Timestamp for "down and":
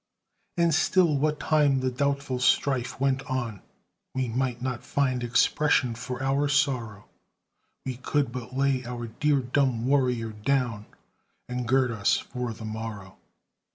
10.31-11.67